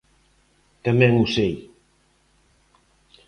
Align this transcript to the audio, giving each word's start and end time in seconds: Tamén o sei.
Tamén 0.85 1.13
o 1.23 1.25
sei. 1.35 1.53